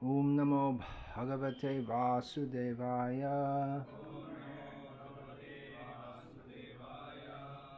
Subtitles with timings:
[0.00, 0.78] Om Namo
[1.16, 3.84] Bhagavate Vasudevaya.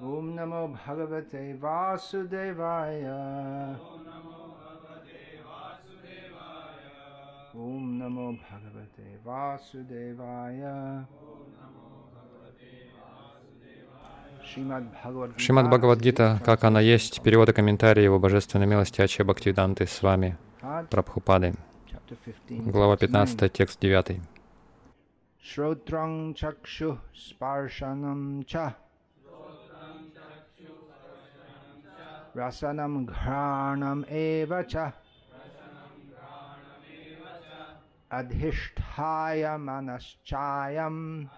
[0.01, 3.17] Om Namo Bhagavate Vasudevaya.
[7.55, 11.07] Om Namo Bhagavate Vasudevaya.
[15.37, 20.37] Шримад Бхагавадгита, как она есть, перевод и комментарии его божественной милости Ачья Бхактивиданты с вами,
[20.91, 21.55] Прабхупады.
[22.49, 24.21] Глава 15, текст 9.
[25.41, 28.75] Shrotrang chakshu sparshanam cha
[32.35, 34.93] Rasanam granam eva cha
[38.11, 41.29] Adhishthaya manaschayam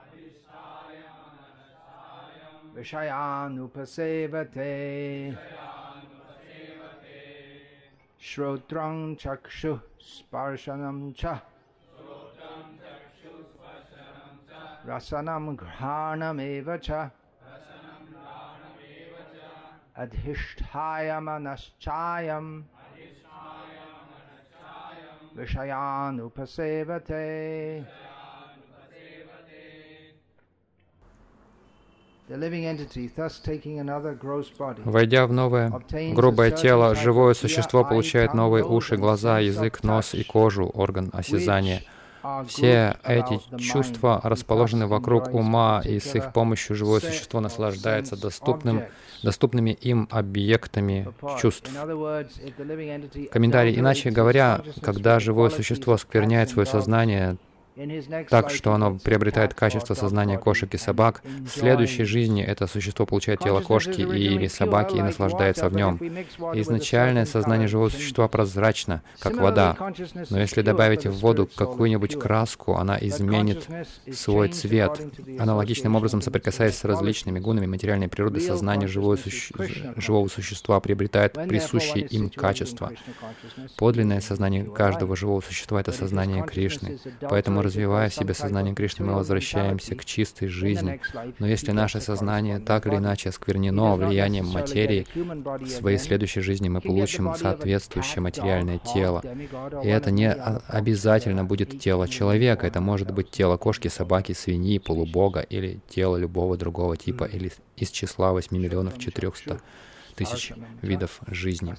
[2.75, 5.62] Vishayanupasevate Shrotrang
[8.25, 11.25] श्रोत्रं चक्षुः स्पर्शनं च।
[14.87, 16.91] रसनं घ्राणमेव च।
[19.97, 22.63] अधिष्ठाय मनश्चायं
[25.37, 27.23] विषयानुपसेवते।
[34.85, 35.73] Войдя в новое
[36.15, 41.83] грубое тело, живое существо получает новые уши, глаза, язык, нос и кожу, орган осязания.
[42.47, 48.85] Все эти чувства расположены вокруг ума, и с их помощью живое существо наслаждается доступным,
[49.25, 51.09] доступными им объектами
[51.41, 51.69] чувств.
[53.33, 53.79] Комментарий.
[53.79, 57.37] Иначе говоря, когда живое существо скверняет свое сознание,
[58.29, 61.23] так что оно приобретает качество сознания кошек и собак.
[61.25, 65.97] В следующей жизни это существо получает тело кошки или собаки и наслаждается в нем.
[66.55, 69.77] Изначальное сознание живого существа прозрачно, как вода.
[70.31, 73.67] Но если добавить в воду какую-нибудь краску, она изменит
[74.13, 75.01] свой цвет.
[75.39, 79.55] Аналогичным образом, соприкасаясь с различными гунами материальной природы, сознание живого, суще...
[79.97, 82.93] живого существа приобретает присущие им качества.
[83.77, 86.99] Подлинное сознание каждого живого существа— это сознание Кришны.
[87.21, 91.01] Поэтому развивая в себе сознание Кришны, мы возвращаемся к чистой жизни.
[91.39, 96.81] Но если наше сознание так или иначе осквернено влиянием материи, в своей следующей жизни мы
[96.81, 99.23] получим соответствующее материальное тело.
[99.83, 105.41] И это не обязательно будет тело человека, это может быть тело кошки, собаки, свиньи, полубога
[105.41, 109.61] или тело любого другого типа или из числа 8 миллионов 400
[110.15, 110.53] тысяч
[110.83, 111.75] видов жизни.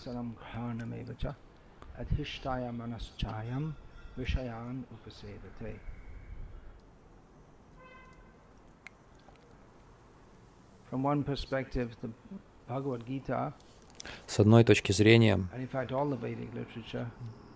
[4.17, 5.79] Vishayan Upasevate.
[10.89, 12.09] From one perspective, the
[12.67, 13.53] Bhagavad Gita,
[14.27, 15.39] с одной точки зрения,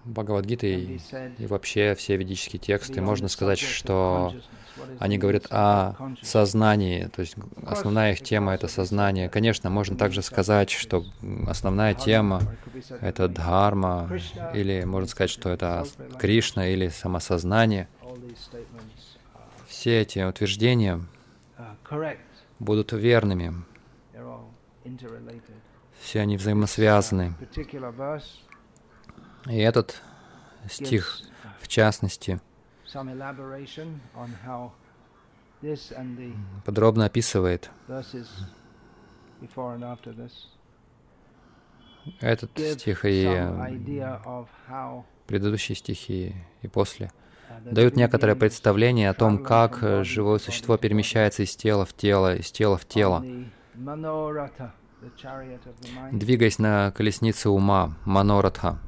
[0.07, 0.99] Бхагавадгиты и,
[1.37, 4.33] и вообще все ведические тексты, можно сказать, что
[4.99, 7.35] они говорят о сознании, то есть
[7.65, 9.29] основная их тема— это сознание.
[9.29, 11.03] Конечно, можно также сказать, что
[11.47, 12.41] основная тема—
[13.01, 14.09] это дхарма,
[14.53, 15.85] или можно сказать, что это
[16.19, 17.87] Кришна или самосознание.
[19.67, 21.01] Все эти утверждения
[22.59, 23.53] будут верными.
[26.01, 27.33] Все они взаимосвязаны.
[29.49, 30.01] И этот
[30.69, 31.19] стих,
[31.61, 32.41] в частности,
[36.65, 37.69] подробно описывает
[42.19, 43.25] этот стих и
[45.27, 47.11] предыдущие стихи и после.
[47.61, 52.77] дают некоторое представление о том, как живое существо перемещается из тела в тело, из тела
[52.77, 53.23] в тело,
[56.11, 58.79] двигаясь на колеснице ума, маноратха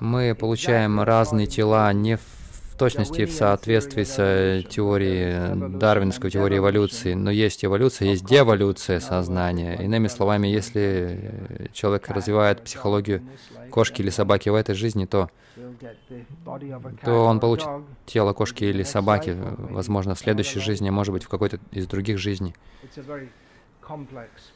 [0.00, 7.14] мы получаем разные тела не в точности в соответствии с э, теорией, дарвинской теорией эволюции,
[7.14, 9.76] но есть эволюция, есть деволюция сознания.
[9.80, 13.22] Иными словами, если человек развивает психологию
[13.70, 15.30] кошки или собаки в этой жизни, то,
[17.04, 17.68] то он получит
[18.06, 19.36] тело кошки или собаки,
[19.70, 22.56] возможно, в следующей жизни, а может быть, в какой-то из других жизней.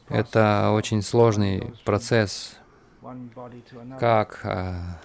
[0.09, 2.57] Это очень сложный процесс,
[3.99, 4.99] как а,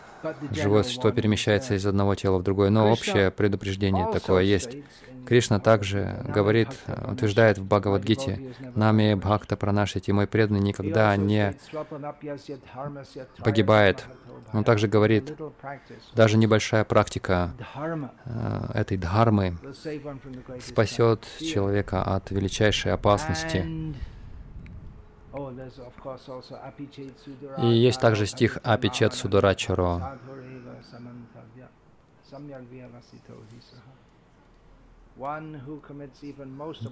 [0.51, 4.77] живое существо перемещается из одного тела в другое, но общее предупреждение такое есть.
[5.25, 6.69] Кришна также говорит,
[7.07, 11.55] утверждает в Бхагавадгите, «Нами Бхакта Пранашити, мой преданный никогда не
[13.39, 14.05] погибает».
[14.51, 15.33] Он также говорит,
[16.13, 17.53] даже небольшая практика
[18.25, 19.57] э, этой дхармы
[20.61, 23.65] спасет человека от величайшей опасности.
[27.61, 30.19] И есть также стих Апичет Сударачаро.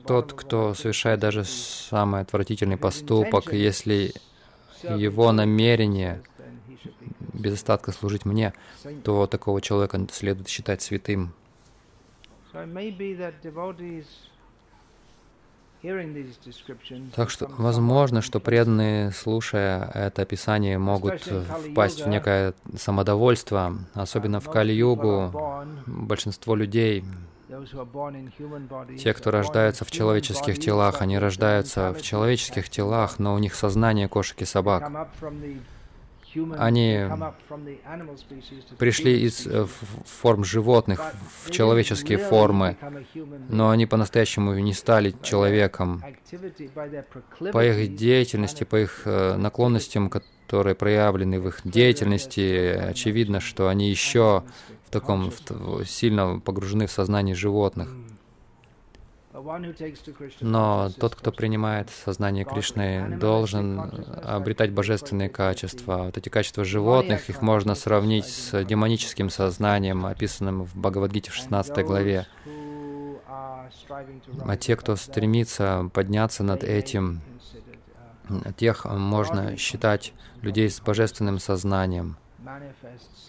[0.05, 4.13] Тот, кто совершает даже самый отвратительный поступок, если
[4.83, 6.23] его намерение
[7.33, 8.53] без остатка служить мне,
[9.03, 11.33] то такого человека следует считать святым.
[17.15, 24.49] Так что возможно, что преданные, слушая это описание, могут впасть в некое самодовольство, особенно в
[24.49, 25.65] Кали-югу.
[25.87, 27.03] Большинство людей,
[28.97, 34.07] те, кто рождаются в человеческих телах, они рождаются в человеческих телах, но у них сознание
[34.07, 35.09] кошек и собак.
[36.57, 36.99] Они
[38.77, 39.65] пришли из э,
[40.05, 41.01] форм животных
[41.43, 42.77] в человеческие формы,
[43.49, 46.03] но они по-настоящему не стали человеком.
[47.51, 53.89] По их деятельности, по их э, наклонностям, которые проявлены в их деятельности, очевидно, что они
[53.89, 54.43] еще
[54.87, 57.89] в таком в, сильно погружены в сознание животных.
[60.41, 63.79] Но тот, кто принимает сознание Кришны, должен
[64.23, 66.03] обретать божественные качества.
[66.05, 71.85] Вот эти качества животных, их можно сравнить с демоническим сознанием, описанным в Бхагавадгите в 16
[71.85, 72.27] главе.
[73.27, 77.21] А те, кто стремится подняться над этим,
[78.57, 82.17] тех можно считать людей с божественным сознанием.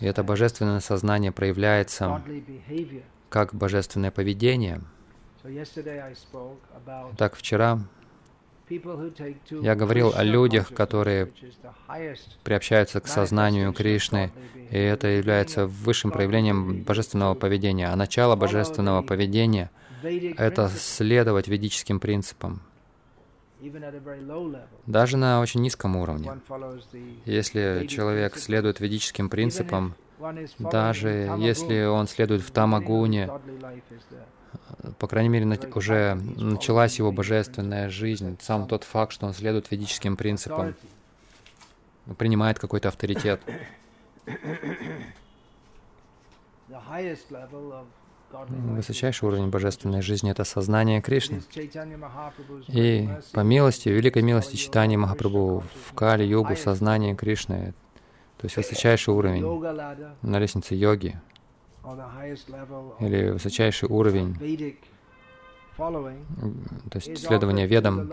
[0.01, 2.23] И это божественное сознание проявляется
[3.29, 4.81] как божественное поведение—
[7.17, 7.79] так, вчера
[8.71, 11.33] я говорил о людях, которые
[12.43, 14.33] приобщаются к сознанию Кришны,
[14.71, 17.89] и это является высшим проявлением божественного поведения.
[17.89, 19.71] А начало божественного поведения—
[20.03, 22.63] это следовать ведическим принципам,
[24.87, 26.33] даже на очень низком уровне.
[27.25, 29.95] Если человек следует ведическим принципам,
[30.59, 33.31] даже если он следует в Тамагуне,
[34.99, 40.17] по крайней мере, уже началась его божественная жизнь, сам тот факт, что он следует ведическим
[40.17, 40.75] принципам,
[42.19, 43.41] принимает какой-то авторитет.
[48.49, 51.43] Высочайший уровень божественной жизни— это сознание Кришны.
[52.69, 57.75] И по милости, великой милости читания Махапрабху в Кали-йогу сознание Кришны,
[58.39, 59.45] то есть высочайший уровень
[60.23, 61.21] на лестнице йоги,
[63.01, 64.37] или высочайший уровень,
[65.77, 68.11] то есть следование ведам,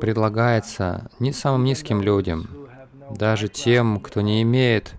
[0.00, 2.48] предлагается не самым низким людям,
[3.10, 4.94] даже тем, кто не имеет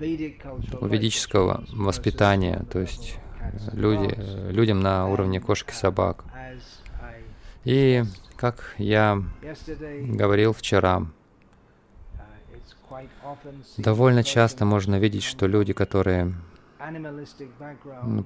[0.00, 3.18] ведического воспитания, то есть
[3.72, 4.14] люди,
[4.50, 6.24] людям на уровне кошек и собак.
[7.64, 8.02] И,
[8.36, 9.22] как я
[10.00, 11.06] говорил вчера,
[13.76, 16.34] довольно часто можно видеть, что люди, которые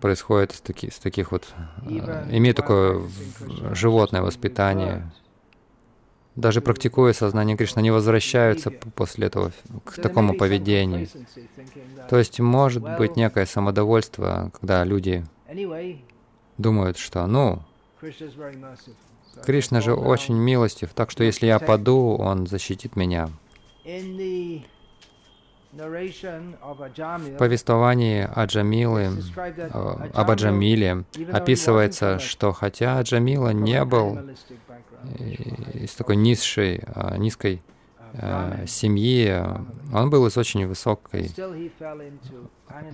[0.01, 1.47] происходит с, таки, с таких вот,
[1.83, 3.03] э, имеют такое
[3.73, 5.11] животное воспитание.
[6.35, 9.53] Даже практикуя сознание Кришны, они возвращаются после этого
[9.85, 11.09] к такому поведению.
[12.11, 15.25] То есть может быть некое самодовольство, когда люди
[16.59, 17.63] думают, что, ну,
[19.45, 23.31] Кришна же очень милостив, так что если я паду, Он защитит меня.
[25.77, 34.19] В повествовании Аджамилы, э, об Аджамиле описывается, что хотя Аджамила не был
[35.75, 37.63] из такой низшей, а, низкой
[38.15, 39.43] э, семьи,
[39.93, 41.31] он был из очень высокой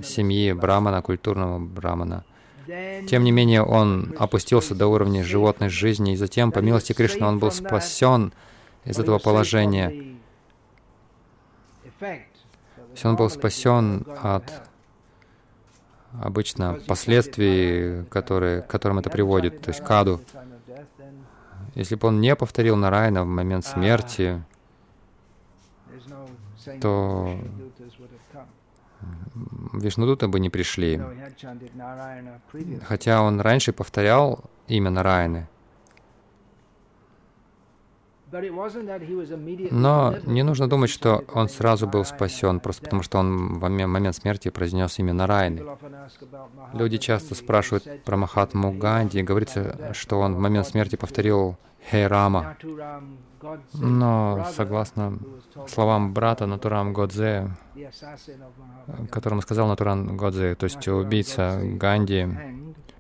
[0.02, 2.24] семьи брамана, культурного брамана.
[2.66, 7.38] Тем не менее, он опустился до уровня животной жизни, и затем, по милости Кришны, он
[7.38, 8.32] был спасен
[8.84, 10.16] из этого положения.
[12.92, 14.68] Есть он был спасен от
[16.20, 20.20] обычно последствий, которые, к которым это приводит, то есть каду.
[21.74, 24.42] Если бы он не повторил Нарайна в момент смерти,
[26.80, 27.34] то
[29.72, 31.00] Вишнудуты бы не пришли.
[32.86, 35.48] Хотя он раньше повторял имя Нарайны,
[39.70, 44.16] но не нужно думать, что он сразу был спасен, просто потому что он в момент
[44.16, 45.62] смерти произнес имя Нарайны.
[46.72, 51.56] Люди часто спрашивают про Махатму Ганди, и говорится, что он в момент смерти повторил.
[51.90, 55.18] Naturam Godse, Но, согласно
[55.66, 62.28] словам брата Натурам Годзе, Mahatma которому сказал Натурам Годзе, то есть убийца Ганди,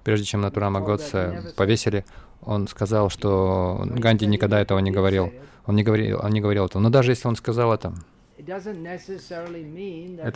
[0.02, 2.04] прежде чем Натурама Годзе повесили,
[2.42, 5.32] он сказал, что Ганди никогда этого не говорил.
[5.66, 6.82] Он не говорил, он не говорил этого.
[6.82, 7.94] Но даже если он сказал это,
[8.36, 8.72] это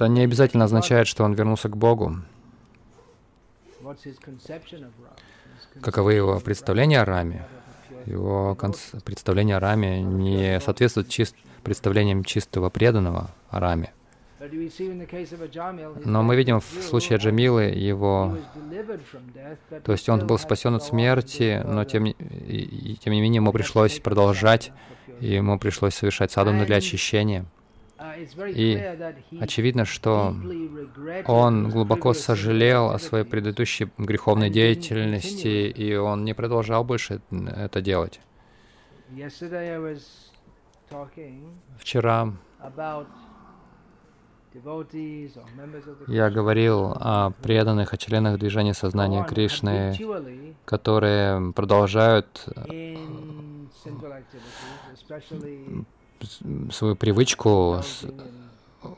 [0.09, 2.17] не обязательно означает, что он вернулся к Богу.
[5.83, 7.47] Каковы его представления о Раме?
[8.07, 8.57] Его
[9.05, 11.35] представление о Раме не соответствует чист
[11.65, 13.93] представлениям чистого преданного о Раме.
[16.05, 18.37] Но мы видим в случае Джамилы его...
[19.85, 23.37] То есть он был спасен от смерти, но тем, не- и, и тем не менее
[23.37, 24.73] ему пришлось продолжать,
[25.21, 27.45] и ему пришлось совершать садхану для очищения.
[28.49, 28.77] И
[29.41, 30.35] Очевидно, что
[31.27, 38.21] он глубоко сожалел о своей предыдущей греховной деятельности, и он не продолжал больше это делать.
[41.79, 42.33] Вчера
[46.09, 49.97] я говорил о преданных, о членах движения сознания Кришны,
[50.65, 52.47] которые продолжают
[56.71, 57.81] свою привычку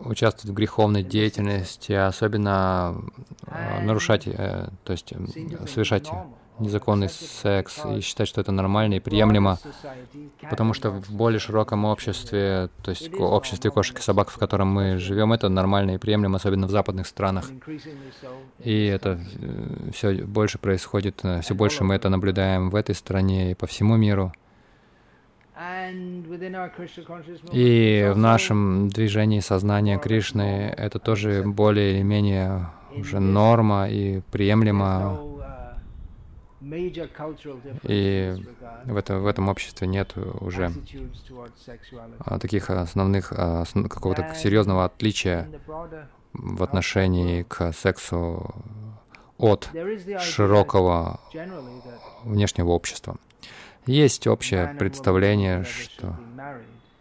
[0.01, 3.01] участвовать в греховной деятельности, особенно
[3.47, 5.13] э, нарушать, э, то есть
[5.67, 6.11] совершать
[6.59, 9.59] незаконный секс и считать, что это нормально и приемлемо,
[10.49, 14.99] потому что в более широком обществе, то есть обществе кошек и собак, в котором мы
[14.99, 17.51] живем, это нормально и приемлемо, особенно в западных странах.
[18.61, 19.93] И это country.
[19.93, 24.33] все больше происходит, все больше мы это наблюдаем в этой стране и по всему миру.
[27.53, 35.38] И в нашем движении сознания Кришны это тоже более или менее уже норма и приемлемо.
[37.83, 38.35] И.
[38.85, 40.73] В, это, в этом обществе нет уже
[42.19, 45.49] а, таких основных, а, какого-то серьезного отличия
[46.33, 48.55] в отношении к сексу
[49.39, 49.71] от
[50.21, 51.21] широкого
[52.25, 53.17] внешнего общества.
[53.87, 56.19] Есть общее представление, что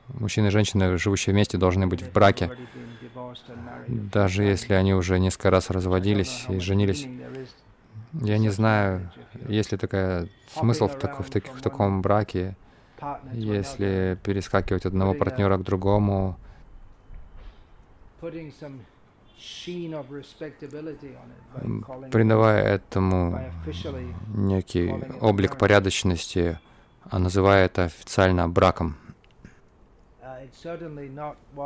[0.07, 2.51] мужчины и женщины, живущие вместе, должны быть в браке,
[3.87, 7.07] даже если они уже несколько раз разводились и женились.
[8.13, 9.09] Я не знаю,
[9.49, 12.55] есть ли такая смысл в, так- в, таких- в таком браке,
[13.33, 16.37] если перескакивать от одного партнера к другому,
[22.11, 23.31] придавая этому
[24.35, 24.89] некий
[25.21, 26.59] облик порядочности,
[27.09, 28.95] а называя это официально браком.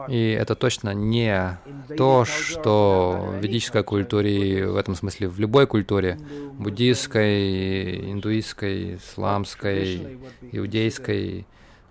[0.09, 1.57] И это точно не
[1.97, 6.17] то, что в ведической культуре, в этом смысле в любой культуре,
[6.53, 10.19] буддийской, индуистской, исламской,
[10.51, 11.47] иудейской,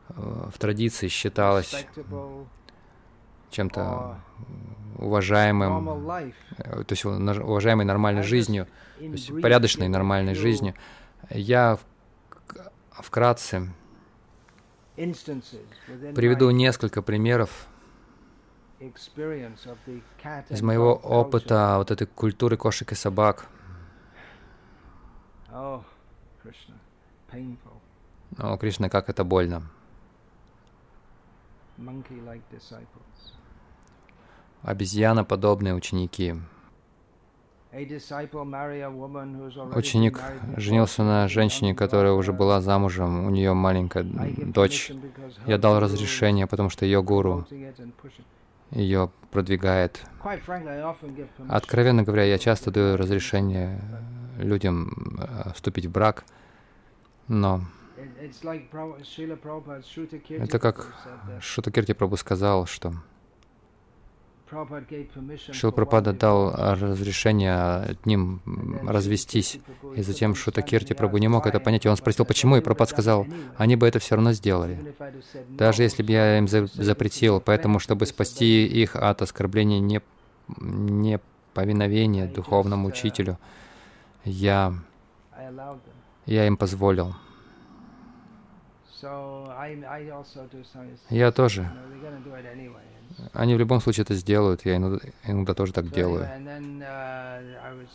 [0.09, 0.13] э,
[0.53, 1.87] в традиции считалось
[3.51, 4.21] чем-то
[4.99, 6.11] уважаемым,
[6.59, 8.67] э, то есть уважаемой нормальной жизнью,
[8.99, 10.75] то есть порядочной нормальной жизнью.
[11.31, 11.79] Я
[12.91, 13.73] вкратце
[16.15, 17.67] приведу несколько примеров
[20.49, 23.47] из моего опыта вот этой культуры кошек и собак.
[25.53, 25.83] Oh,
[28.39, 29.63] О, Кришна, как это больно.
[34.63, 36.37] Обезьяноподобные ученики.
[39.75, 40.21] Ученик
[40.57, 44.91] женился на женщине, которая уже была замужем, у нее маленькая дочь.
[45.47, 47.47] Я дал разрешение, потому что ее гуру
[48.71, 50.03] ее продвигает.
[51.49, 53.81] Откровенно говоря, я часто даю разрешение
[54.39, 56.25] людям э, вступить в брак,
[57.29, 57.63] но
[60.29, 60.95] это как
[61.41, 62.95] Шутакирти Прабhu сказал, что
[64.51, 67.55] Прабхупада дал разрешение
[67.91, 69.61] одним and then м, Srila развестись,
[69.97, 72.57] и затем Шутакирти "Understand, Прабху he не мог это why?" понять, и он спросил, почему,
[72.57, 74.33] и said, "They would Прабхупад have done сказал, it anyway." они бы это все равно
[74.33, 74.95] сделали.
[75.49, 80.01] Даже если бы я им запретил, поэтому, чтобы спасти их от оскорбления не,
[80.59, 83.39] неповиновения I духовному uh, учителю,
[84.25, 84.75] я,
[86.27, 87.15] я им позволил.
[91.11, 91.71] Я тоже.
[93.33, 96.25] Они в любом случае это сделают, я иногда, иногда тоже так делаю.
[96.25, 97.87] uh,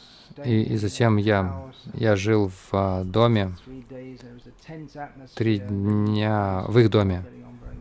[0.43, 3.55] И, и затем я, я жил в а, доме
[5.35, 7.25] три дня в их доме.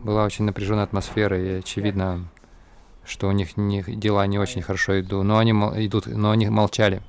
[0.03, 2.27] Была очень напряженная атмосфера, и очевидно,
[3.03, 7.01] что у них не, дела не очень хорошо идут, но они идут, но они молчали.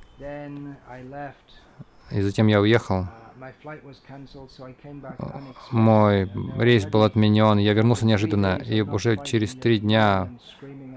[2.11, 3.07] И затем я уехал.
[5.71, 10.29] Мой рейс был отменен, я вернулся неожиданно, и уже через три дня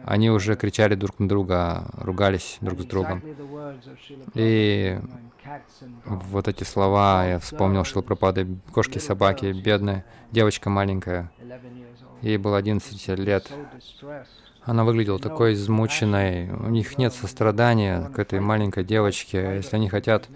[0.04, 3.22] они уже кричали друг на друга, ругались друг с другом.
[4.34, 4.98] И
[6.04, 11.30] вот эти слова я вспомнил Шилпрапады, кошки, собаки, бедная девочка маленькая,
[12.22, 13.50] ей было 11 лет.
[14.62, 19.56] Она выглядела такой измученной, у них нет сострадания к этой маленькой девочке.
[19.56, 20.28] Если они хотят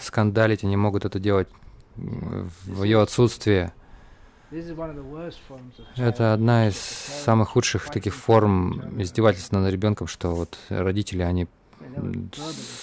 [0.00, 1.48] скандалить, они могут это делать
[1.96, 3.72] в ее отсутствие.
[5.96, 11.48] Это одна из самых худших таких форм издевательства над ребенком, что вот родители, они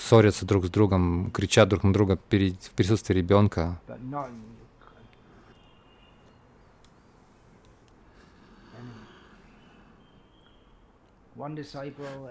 [0.08, 3.80] ссорятся друг с другом, кричат друг на друга в присутствии ребенка.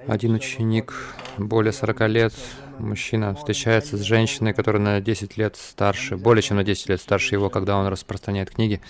[0.06, 0.94] Один ученик,
[1.36, 2.32] более 40 лет,
[2.78, 7.34] мужчина, встречается с женщиной, которая на 10 лет старше, более чем на 10 лет старше
[7.34, 8.80] его, когда он распространяет книги.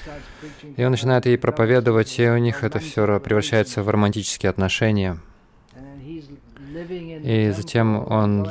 [0.76, 5.18] И он начинает ей проповедовать, и у них это все превращается в романтические отношения.
[7.24, 8.46] И затем он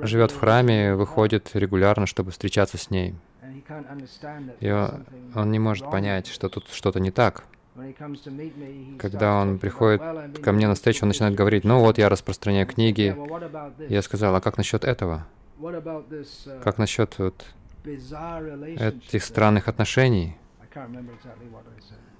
[0.00, 3.14] живет в храме, выходит регулярно, чтобы встречаться с ней.
[4.60, 7.44] И он, не может понять, что тут что-то не так.
[8.98, 10.02] Когда он приходит
[10.42, 13.16] ко мне на встречу, он начинает говорить, ну вот, я распространяю книги.
[13.88, 15.26] Я сказал, а как насчет этого?
[16.62, 17.44] Как насчет вот
[17.84, 20.36] этих странных отношений?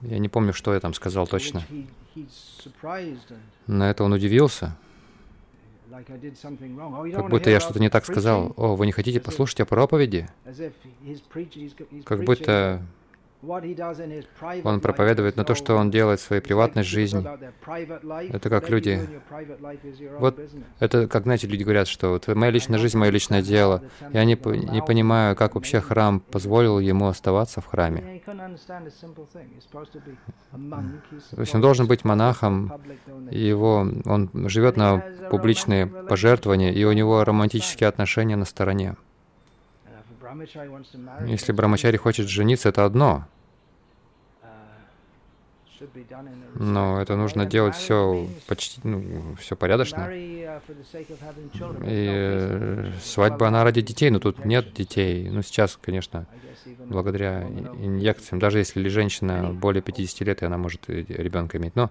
[0.00, 1.62] Я не помню, что я там сказал точно.
[3.66, 4.76] На это он удивился.
[5.90, 8.54] Как будто я что-то не так сказал.
[8.56, 10.28] О, вы не хотите послушать о проповеди?
[12.04, 12.82] Как будто
[13.42, 17.26] он проповедует на то, что он делает в своей приватной жизни.
[18.32, 19.00] Это как люди...
[20.18, 20.38] Вот
[20.78, 23.82] это как, знаете, люди говорят, что вот моя личная жизнь, мое личное дело.
[24.12, 24.38] Я не,
[24.72, 28.22] не понимаю, как вообще храм позволил ему оставаться в храме.
[31.30, 32.72] То есть он должен быть монахом,
[33.30, 38.96] и его, он живет на публичные пожертвования, и у него романтические отношения на стороне.
[41.26, 43.26] Если Брамачари хочет жениться, это одно.
[46.54, 50.08] Но это нужно делать все почти, ну, все порядочно.
[50.10, 50.48] И
[51.84, 55.28] э, свадьба, она ради детей, но тут нет детей.
[55.28, 56.26] Ну, сейчас, конечно,
[56.78, 61.74] благодаря инъекциям, даже если женщина более 50 лет, и она может ребенка иметь.
[61.74, 61.90] Но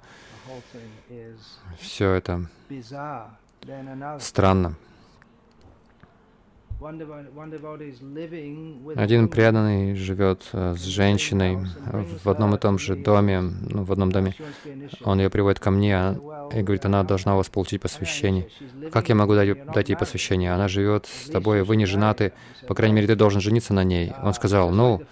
[1.79, 2.45] все это
[4.19, 4.75] странно.
[8.95, 11.59] Один преданный живет э, с женщиной
[12.23, 14.33] в одном и том же доме, ну, в одном доме.
[15.03, 18.47] Он ее приводит ко мне а, и говорит, она должна у вас получить посвящение.
[18.91, 20.53] Как я могу дать, дать ей посвящение?
[20.53, 22.33] Она живет с тобой, вы не женаты,
[22.67, 24.13] по крайней мере, ты должен жениться на ней.
[24.23, 25.03] Он сказал, ну,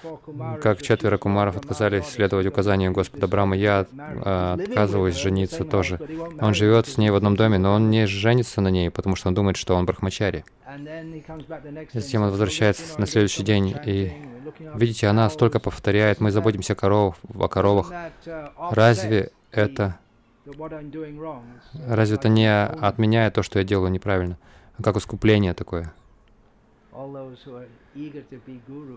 [0.63, 5.99] как четверо кумаров отказались следовать указанию Господа Брама, я а, отказываюсь жениться тоже.
[6.41, 9.27] Он живет с ней в одном доме, но он не женится на ней, потому что
[9.27, 10.45] он думает, что он брахмачари.
[11.93, 14.11] Затем он возвращается на следующий день, и
[14.75, 17.91] видите, она столько повторяет, мы заботимся о, коров, о коровах.
[18.71, 19.97] Разве это...
[21.87, 24.37] Разве это не отменяет то, что я делаю неправильно?
[24.81, 25.93] Как искупление такое?
[26.91, 27.67] То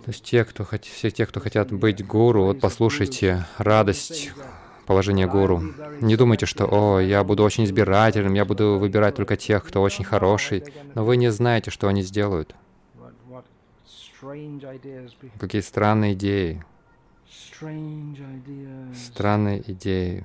[0.07, 4.33] есть те, кто, все те, кто хотят быть гуру, вот послушайте радость
[4.87, 5.63] положение гуру.
[6.01, 10.05] Не думайте, что «О, я буду очень избирательным, я буду выбирать только тех, кто очень
[10.05, 10.65] хороший»,
[10.95, 12.55] но вы не знаете, что они сделают.
[15.41, 16.65] Какие странные идеи.
[18.95, 20.25] Странные идеи.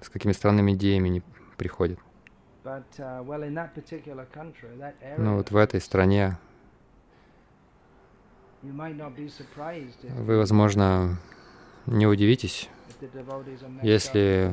[0.00, 1.22] С какими странными идеями они
[1.56, 1.98] приходят.
[5.18, 6.38] Но вот в этой стране
[8.62, 11.18] вы, возможно,
[11.86, 12.68] не удивитесь,
[13.82, 14.52] если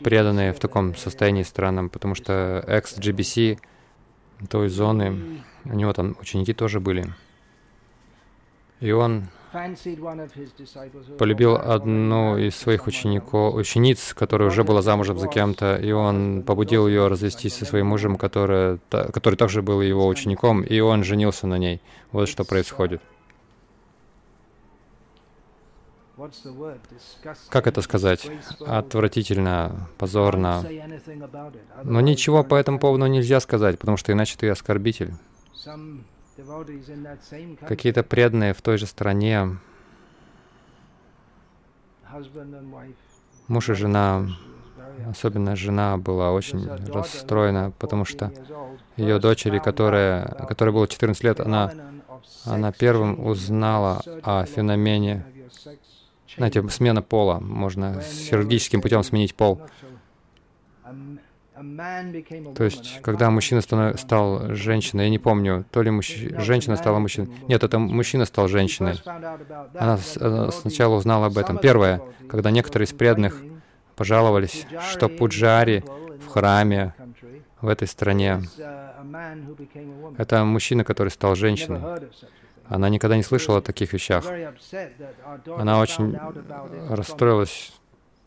[0.00, 3.58] преданные в таком состоянии странном, потому что экс-GBC
[4.48, 7.06] той зоны, у него там ученики тоже были.
[8.80, 9.28] И он
[11.18, 16.86] полюбил одну из своих учеников, учениц, которая уже была замужем за кем-то, и он побудил
[16.86, 21.56] ее развестись со своим мужем, который, который также был его учеником, и он женился на
[21.56, 21.80] ней.
[22.12, 23.00] Вот что происходит.
[27.50, 28.26] Как это сказать?
[28.60, 30.64] Отвратительно, позорно.
[31.84, 35.12] Но ничего по этому поводу нельзя сказать, потому что иначе ты оскорбитель.
[37.66, 39.58] Какие-то преданные в той же стране,
[43.48, 44.26] муж и жена,
[45.08, 48.32] особенно жена была очень расстроена, потому что
[48.96, 51.72] ее дочери, которая, которой было 14 лет, она,
[52.44, 55.24] она первым узнала о феномене,
[56.36, 57.38] знаете, смена пола.
[57.40, 59.60] Можно хирургическим путем сменить пол.
[62.54, 63.62] То есть, когда мужчина
[63.96, 66.14] стал женщиной, я не помню, то ли мужч...
[66.38, 67.30] женщина стала мужчиной.
[67.48, 69.00] Нет, это мужчина стал женщиной.
[69.74, 69.96] Она
[70.50, 71.58] сначала узнала об этом.
[71.58, 73.42] Первое, когда некоторые из преданных
[73.96, 75.82] пожаловались, что пуджари
[76.24, 76.94] в храме
[77.62, 78.42] в этой стране—
[80.18, 81.80] это мужчина, который стал женщиной.
[82.68, 84.24] Она никогда не слышала о таких вещах.
[85.46, 86.16] Она очень
[86.88, 87.72] расстроилась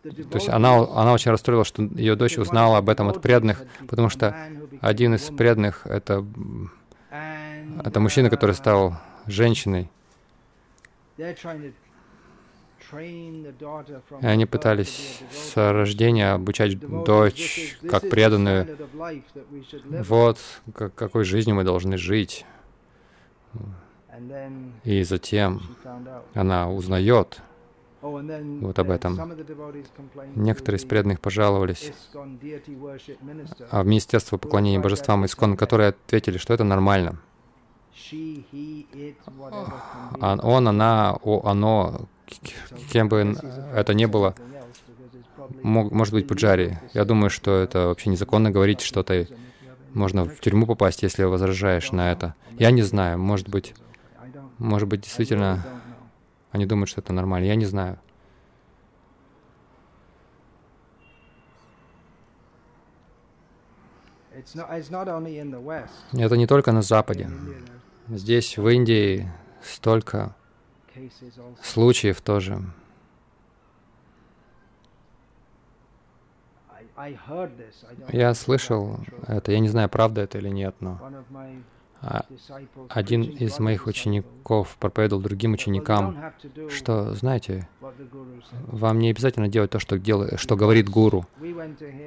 [0.01, 4.09] то есть она, она очень расстроилась, что ее дочь узнала об этом от преданных, потому
[4.09, 4.33] что
[4.79, 6.25] один из преданных— это,
[7.83, 9.89] это мужчина, который стал женщиной.
[14.21, 18.77] И они пытались с рождения обучать дочь как преданную.
[20.05, 20.39] Вот
[20.73, 22.45] как, какой жизнью мы должны жить.
[24.83, 25.61] И затем
[26.33, 27.41] она узнает,
[28.01, 29.19] вот об этом.
[30.35, 31.91] Некоторые из преданных пожаловались
[33.71, 37.19] а в Министерство поклонения божествам Искон, которые ответили, что это нормально.
[40.21, 42.07] А он, она, о, оно,
[42.91, 43.35] кем бы
[43.73, 44.35] это ни было,
[45.61, 46.79] может быть пуджари.
[46.93, 49.27] Я думаю, что это вообще незаконно говорить что-то.
[49.93, 52.35] Можно в тюрьму попасть, если возражаешь на это.
[52.57, 53.73] Я не знаю, может быть,
[54.59, 55.65] может быть, действительно
[56.51, 57.45] они думают, что это нормально.
[57.45, 57.97] Я не знаю.
[66.13, 67.29] Это не только на Западе.
[68.07, 69.29] Здесь, в Индии,
[69.61, 70.35] столько
[71.61, 72.61] случаев тоже.
[78.11, 80.99] Я слышал это, я не знаю, правда это или нет, но
[82.89, 86.33] один из моих учеников проповедовал другим ученикам,
[86.69, 87.67] что, знаете,
[88.67, 91.25] вам не обязательно делать то, что, делает, что говорит гуру,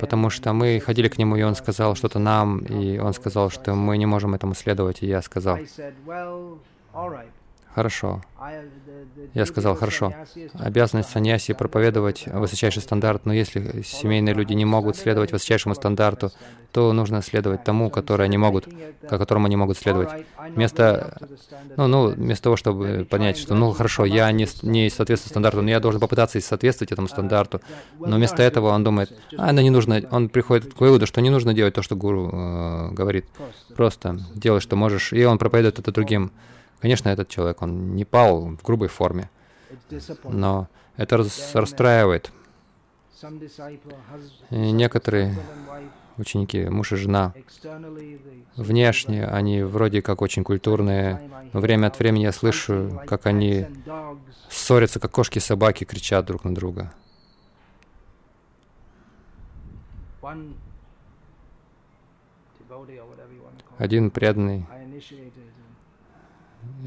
[0.01, 3.75] потому что мы ходили к нему, и он сказал что-то нам, и он сказал, что
[3.75, 5.59] мы не можем этому следовать, и я сказал,
[7.75, 8.21] Хорошо.
[9.35, 10.13] Я сказал, хорошо.
[10.55, 16.33] Обязанность саньяси проповедовать высочайший стандарт, но если семейные люди не могут следовать высочайшему стандарту,
[16.73, 18.69] то нужно следовать тому, который они могут,
[19.09, 20.25] которому они могут следовать.
[20.51, 21.19] Вместо,
[21.77, 25.71] ну, ну, вместо того, чтобы понять, что, ну, хорошо, я не, не соответствую стандарту, но
[25.71, 27.61] я должен попытаться соответствовать этому стандарту.
[27.99, 31.31] Но вместо этого он думает, а, это не нужно, он приходит к выводу, что не
[31.31, 33.27] нужно делать то, что гуру э, говорит.
[33.77, 35.13] Просто делай, что можешь.
[35.13, 36.33] И он проповедует это другим.
[36.83, 39.31] Конечно, этот человек, он не пал в грубой форме,
[40.25, 40.67] но
[40.97, 42.33] это расстраивает.
[44.51, 45.37] И некоторые
[46.17, 47.35] ученики, муж и жена,
[48.57, 53.67] внешне они вроде как очень культурные, но время от времени я слышу, как они
[54.51, 56.93] ссорятся, как кошки и собаки, кричат друг на друга.
[63.79, 64.67] Один преданный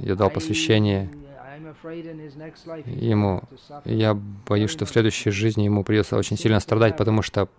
[0.01, 1.09] я дал посвящение
[2.85, 3.43] ему.
[3.85, 7.49] Я боюсь, что в следующей жизни ему придется очень сильно страдать, потому что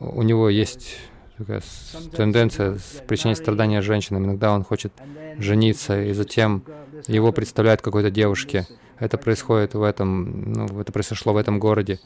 [0.00, 0.98] у него есть
[1.38, 1.62] такая
[2.16, 4.24] тенденция причинять страдания женщинам.
[4.24, 4.92] Иногда он хочет
[5.38, 6.64] жениться, и затем
[7.06, 8.66] его представляют какой-то девушке.
[8.98, 11.98] Это происходит в этом, ну, это произошло в этом городе.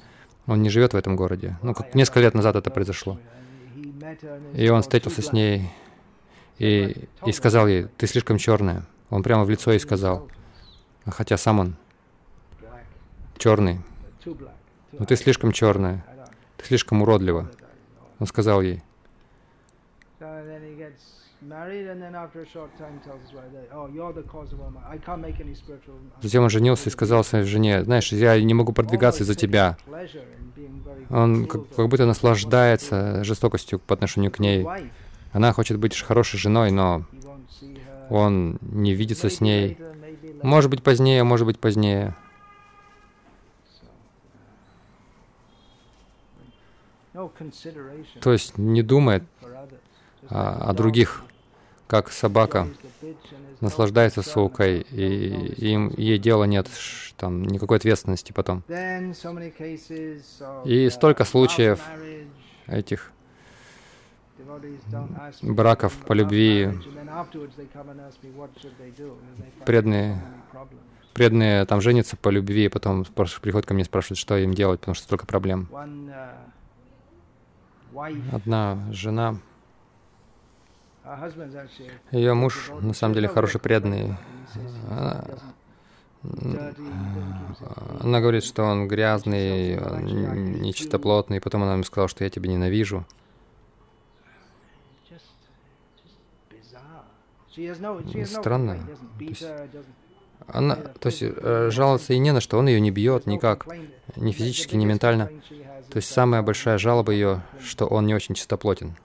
[0.47, 1.59] Он не живет в этом городе.
[1.63, 3.19] Ну, как несколько лет назад это произошло.
[4.55, 5.71] И он встретился с ней
[6.59, 8.85] и, и сказал ей, ты слишком черная.
[9.11, 10.29] Он прямо в лицо ей сказал,
[11.07, 11.77] хотя сам он
[13.39, 13.81] черный.
[14.93, 16.05] Но ты слишком черная,
[16.57, 17.51] ты слишком уродлива.
[18.19, 18.83] Он сказал ей.
[26.21, 29.77] Затем он женился и сказал своей жене, знаешь, я не могу продвигаться из-за тебя.
[31.11, 34.67] Он как, как будто наслаждается жестокостью по отношению к ней.
[35.33, 37.05] Она хочет быть хорошей женой, но
[38.11, 39.79] он не видится с ней.
[40.43, 42.17] Может быть позднее, может быть позднее.
[48.21, 49.25] То есть не думает
[50.29, 51.25] о, о других
[51.89, 52.69] как собака
[53.61, 56.69] наслаждается сукой, и им ей дела нет,
[57.17, 58.63] там, никакой ответственности потом.
[60.65, 61.81] И столько случаев
[62.67, 63.11] этих
[65.43, 66.71] браков по любви.
[69.65, 70.23] Преданные
[71.15, 74.95] преданные там женятся по любви, потом приходят ко мне и спрашивают, что им делать, потому
[74.95, 75.69] что столько проблем.
[78.33, 79.37] Одна жена,
[82.13, 84.17] ее муж на самом деле хороший преданный.
[88.01, 89.77] Она, говорит, что он грязный,
[90.61, 93.07] нечистоплотный, и потом она ему сказала, что я тебя ненавижу.
[98.27, 98.79] Странно.
[99.19, 99.47] То есть,
[100.47, 103.67] она, то есть э, жаловаться и не на что, он ее не бьет никак,
[104.17, 105.31] ни физически, ни ментально.
[105.91, 108.97] То есть самая большая жалоба ее, что он не очень чистоплотен.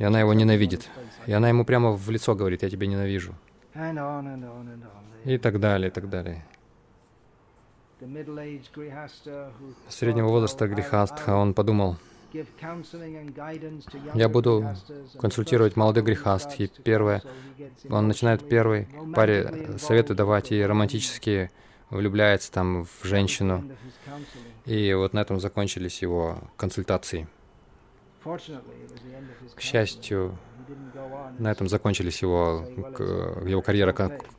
[0.00, 0.88] И она его ненавидит.
[1.26, 3.34] И она ему прямо в лицо говорит, я тебя ненавижу.
[5.26, 6.42] И так далее, и так далее.
[9.90, 11.96] Среднего возраста Грихастха он подумал,
[14.14, 14.74] я буду
[15.18, 16.58] консультировать молодых грехаст.
[16.58, 17.22] И первое,
[17.90, 21.50] он начинает первой паре советы давать, и романтически
[21.90, 23.70] влюбляется там в женщину.
[24.64, 27.28] И вот на этом закончились его консультации.
[28.22, 30.36] К счастью,
[31.38, 32.66] на этом закончились его,
[33.46, 33.92] его карьера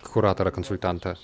[0.03, 1.17] куратора-консультанта,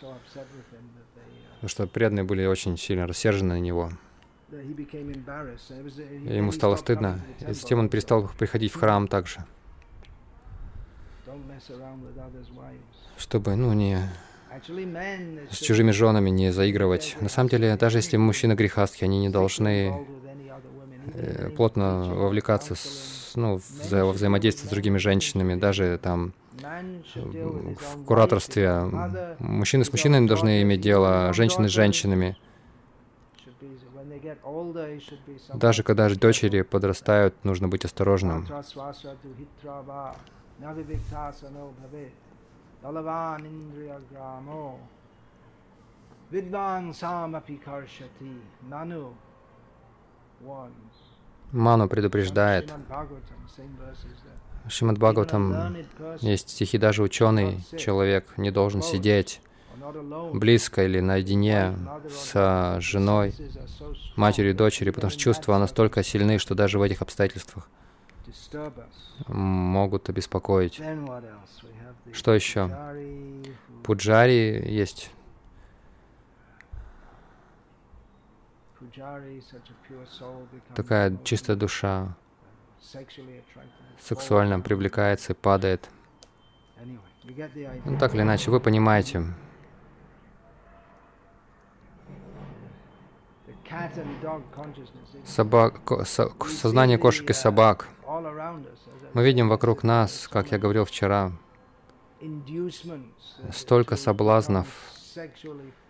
[1.55, 3.91] потому что преданные были очень сильно рассержены на него.
[4.49, 9.45] Ему стало стыдно, и затем он перестал приходить в храм также,
[13.17, 13.99] чтобы, ну, не
[15.51, 17.17] с чужими женами не заигрывать.
[17.21, 20.26] На самом деле, даже если мужчины грехастки, они не должны э,
[21.55, 23.59] плотно вовлекаться с, ну,
[23.91, 29.35] во взаимодействие с другими женщинами, даже там в кураторстве.
[29.39, 32.37] Мужчины с мужчинами должны иметь дело, женщины с женщинами.
[35.53, 38.45] Даже когда дочери подрастают, нужно быть осторожным.
[51.51, 52.73] Ману предупреждает.
[54.67, 55.77] Шримад Бхагаватам
[56.19, 59.41] есть стихи, даже ученый человек не должен сидеть
[60.33, 61.73] близко или наедине
[62.09, 63.33] с женой,
[64.15, 67.69] матерью и дочерью, потому что чувства настолько сильны, что даже в этих обстоятельствах
[69.27, 70.81] могут обеспокоить.
[72.11, 72.69] Что еще?
[73.83, 75.11] Пуджари есть.
[80.75, 82.15] Такая чистая душа
[83.99, 85.89] сексуально привлекается и падает.
[87.85, 89.23] Ну, так или иначе, вы понимаете.
[95.25, 97.87] Собак, со, сознание кошек и собак.
[99.13, 101.31] Мы видим вокруг нас, как я говорил вчера,
[103.51, 104.67] столько соблазнов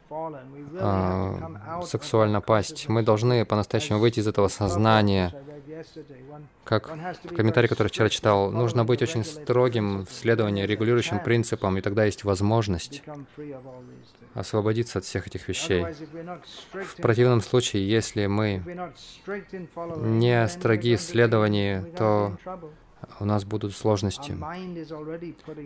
[0.10, 2.88] а, сексуально пасть.
[2.88, 5.34] Мы должны по-настоящему выйти из этого сознания.
[6.64, 6.90] Как
[7.24, 12.06] в комментарии, который вчера читал, нужно быть очень строгим в следовании регулирующим принципам, и тогда
[12.06, 13.04] есть возможность
[14.34, 15.86] освободиться от всех этих вещей.
[16.74, 18.62] В противном случае, если мы
[19.98, 22.38] не строги в следовании, то
[23.20, 24.38] у нас будут сложности.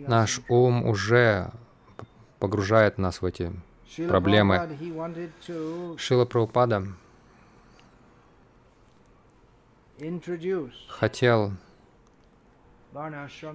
[0.08, 1.50] Наш ум уже
[2.38, 3.52] погружает нас в эти
[4.08, 4.78] проблемы.
[5.98, 6.86] Шила Прабхупада
[10.88, 11.52] хотел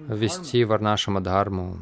[0.08, 1.78] ввести Варнашама Дхарму.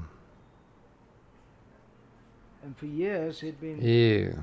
[3.63, 4.35] И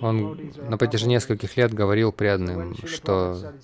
[0.00, 3.54] он на протяжении нескольких лет говорил преданным, что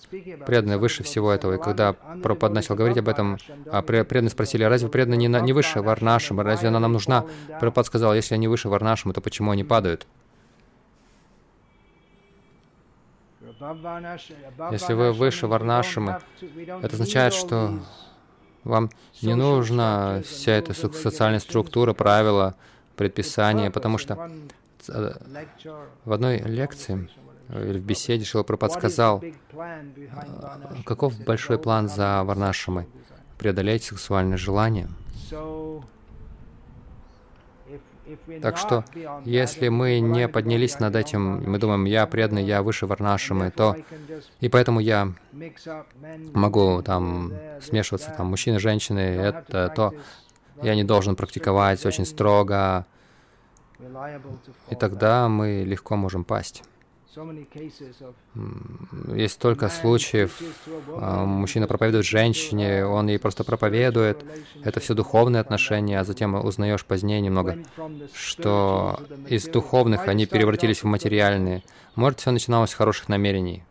[0.46, 1.54] преданные выше всего этого.
[1.54, 5.52] И когда Прабхупад начал говорить об этом, а преданные спросили, а разве преданные не, не
[5.52, 7.24] выше Варнашима, разве она нам нужна?
[7.60, 10.06] Прабхупад сказал, если они выше Варнашима, то почему они падают?
[14.70, 17.80] Если вы выше Варнашимы, это означает, что
[18.64, 18.90] вам
[19.22, 22.54] не нужна вся эта социальная структура, правила,
[22.98, 24.30] предписания, потому что
[24.88, 25.12] э,
[26.04, 27.08] в одной лекции
[27.48, 29.24] или в беседе Шила Прабхупад сказал,
[29.56, 32.86] «А, каков большой план за Варнашамой?
[33.38, 34.88] Преодолеть сексуальное желание.
[38.42, 38.84] Так что,
[39.24, 43.76] если мы не поднялись над этим, мы думаем, я преданный, я выше Варнашамы, то...
[44.40, 45.12] И поэтому я
[46.32, 49.94] могу там смешиваться, там, мужчины, женщины, это, то...
[50.62, 52.86] Я не должен практиковать очень строго,
[54.70, 56.62] и тогда мы легко можем пасть.
[59.14, 60.40] Есть столько случаев,
[60.88, 64.24] а, мужчина проповедует женщине, он ей просто проповедует,
[64.62, 67.58] это все духовные отношения, а затем узнаешь позднее немного,
[68.14, 71.64] что из духовных они превратились в материальные.
[71.96, 73.64] Может, все начиналось с хороших намерений.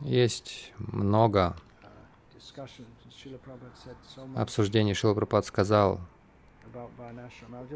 [0.00, 1.56] Есть много
[4.34, 4.94] обсуждений.
[4.94, 6.00] Шила Прабхупад сказал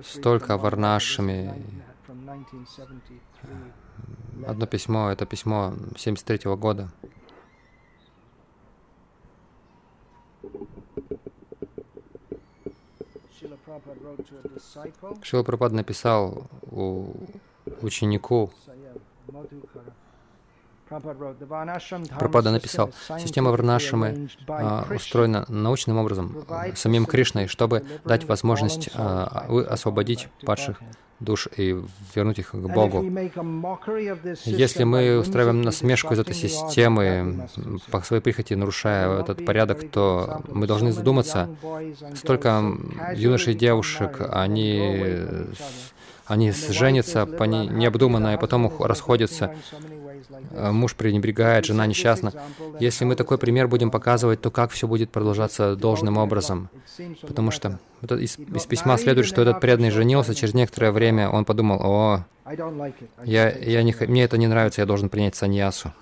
[0.05, 1.55] столько о Варнашами.
[4.46, 6.90] Одно письмо, это письмо 73 года.
[15.22, 16.46] Шила Прабхупад написал
[17.81, 18.53] ученику
[20.90, 30.29] Прабхупада написал, система Варнашамы а, устроена научным образом, самим Кришной, чтобы дать возможность а, освободить
[30.44, 30.81] падших
[31.20, 31.76] душ и
[32.14, 33.05] вернуть их к Богу.
[34.44, 37.48] Если мы устраиваем насмешку из этой системы,
[37.90, 41.48] по своей прихоти нарушая этот порядок, то мы должны задуматься,
[42.16, 42.62] столько
[43.14, 45.46] юношей и девушек, они
[46.31, 49.53] они женятся по необдуманно, и потом расходятся.
[50.50, 52.33] Э, муж пренебрегает, жена несчастна.
[52.81, 56.68] Если мы такой пример будем показывать, то как все будет продолжаться должным образом?
[57.22, 61.81] Потому что из, из письма следует, что этот преданный женился, через некоторое время он подумал,
[61.83, 62.24] о,
[63.24, 65.92] я, я не, мне это не нравится, я должен принять саньясу.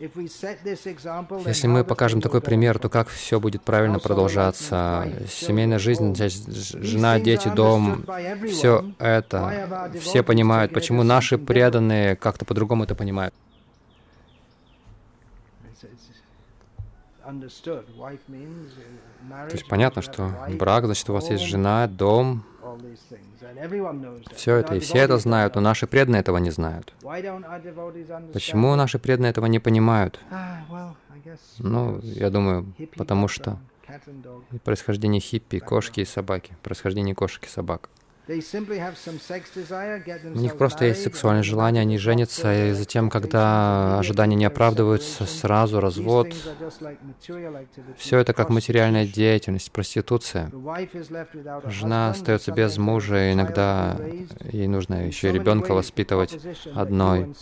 [0.00, 5.06] Если мы покажем такой пример, то как все будет правильно продолжаться?
[5.28, 8.04] Семейная жизнь, жена, дети, дом,
[8.48, 13.32] все это, все понимают, почему наши преданные как-то по-другому это понимают.
[17.24, 17.32] То
[19.52, 22.44] есть понятно, что брак, значит, у вас есть жена, дом,
[24.34, 26.92] все это, и все это знают, но наши преданные этого не знают.
[28.32, 30.20] Почему наши преданные этого не понимают?
[31.58, 33.58] Ну, я думаю, потому что
[34.64, 37.88] происхождение хиппи, кошки и собаки, происхождение кошек и собак.
[38.26, 38.32] У
[40.38, 46.34] них просто есть сексуальное желание, они женятся, и затем, когда ожидания не оправдываются, сразу развод.
[47.98, 50.50] Все это как материальная деятельность, проституция.
[51.66, 54.00] Жена остается без мужа, иногда
[54.50, 56.38] ей нужно еще и ребенка воспитывать
[56.74, 57.34] одной.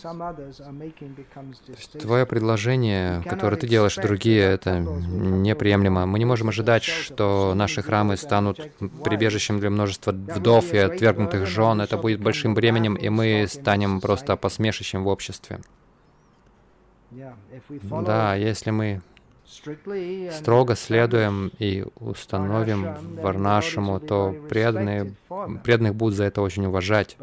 [2.00, 6.06] Твое предложение, которое ты делаешь, другие, это неприемлемо.
[6.06, 8.58] Мы не можем ожидать, что наши храмы станут
[9.04, 14.36] прибежищем для множества вдов и отвергнутых жен, это будет большим бременем, и мы станем просто
[14.36, 15.60] посмешищем в обществе.
[17.70, 19.02] Да, если мы
[20.32, 25.14] строго следуем и установим Варнашему, то преданные,
[25.62, 27.16] преданных будут за это очень уважать.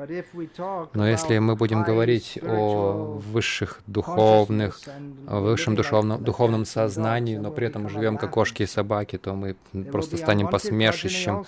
[0.93, 4.79] Но если мы будем говорить о высших духовных,
[5.27, 9.55] о высшем духовном, духовном сознании, но при этом живем как кошки и собаки, то мы
[9.91, 11.45] просто станем посмешищем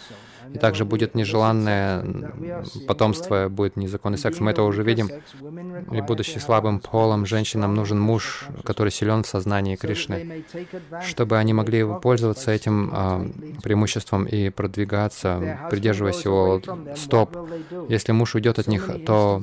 [0.54, 2.34] и также будет нежеланное
[2.88, 4.40] потомство, будет незаконный секс.
[4.40, 5.10] Мы это уже видим.
[5.92, 10.44] И будучи слабым полом, женщинам нужен муж, который силен в сознании Кришны,
[11.02, 13.28] чтобы они могли пользоваться этим а,
[13.64, 16.62] преимуществом и продвигаться, придерживаясь его
[16.96, 17.38] стоп.
[17.90, 19.42] Если муж уйдет от них, то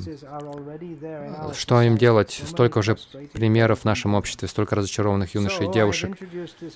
[1.55, 2.43] что им делать?
[2.47, 2.97] Столько уже
[3.33, 6.17] примеров в нашем обществе, столько разочарованных юношей и девушек.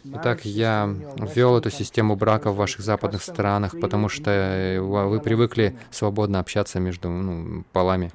[0.05, 5.77] Итак, я ввел эту систему брака в ваших западных странах, потому что э, вы привыкли
[5.91, 8.11] свободно общаться между ну, полами.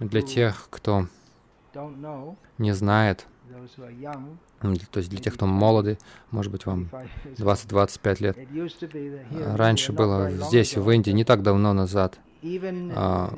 [0.00, 1.06] Для тех, кто
[2.58, 3.26] не знает,
[4.90, 5.98] то есть для тех, кто молоды,
[6.30, 6.88] может быть, вам
[7.36, 8.38] 20-25 лет.
[9.56, 12.18] Раньше было здесь, в Индии, не так давно назад,
[12.94, 13.34] а,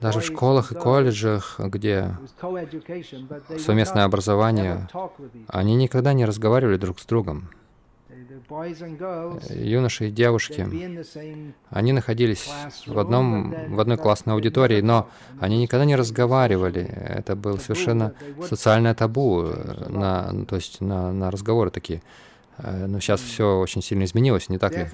[0.00, 2.16] даже в школах и колледжах, где
[3.58, 4.88] совместное образование,
[5.48, 7.50] они никогда не разговаривали друг с другом.
[9.50, 10.66] Юноши и девушки,
[11.70, 12.48] они находились
[12.86, 15.08] в, одном, в одной классной аудитории, но
[15.38, 16.82] они никогда не разговаривали.
[16.82, 18.14] Это было совершенно
[18.48, 22.02] социальное табу, э, на, то есть на, на разговоры такие.
[22.58, 24.86] Э, но сейчас все очень сильно изменилось, не так ли?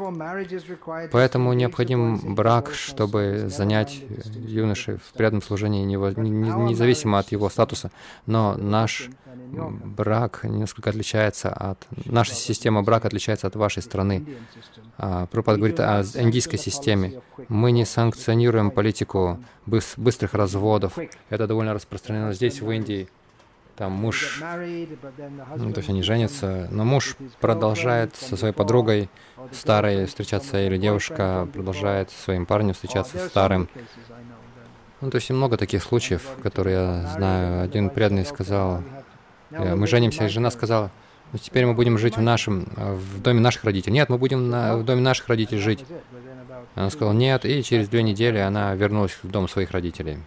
[1.11, 4.03] Поэтому необходим брак, чтобы занять
[4.35, 7.91] юноши в преданном служении независимо от его статуса.
[8.27, 9.11] Но наш
[9.57, 11.79] брак несколько отличается от...
[12.05, 14.27] Наша система брака отличается от вашей страны.
[14.99, 17.21] А, Пропад говорит о индийской системе.
[17.49, 20.99] Мы не санкционируем политику быстрых разводов.
[21.31, 23.09] Это довольно распространено здесь, в Индии.
[23.77, 24.41] Там муж,
[25.57, 29.11] ну, то есть они женятся, но муж продолжает со своей подругой
[29.53, 33.69] старой встречаться, или девушка продолжает со своим парнем встречаться старым.
[35.01, 37.63] Ну, то есть много таких случаев, которые я знаю.
[37.63, 38.83] Один преданный сказал,
[39.51, 40.91] э, мы женимся, и жена сказала,
[41.33, 43.93] ну, теперь мы будем жить в нашем, в доме наших родителей.
[43.93, 45.85] Нет, мы будем на, в доме наших родителей жить.
[46.75, 50.19] Она сказала нет, и через две недели она вернулась в дом своих родителей.